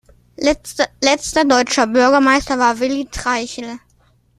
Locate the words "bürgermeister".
1.85-2.57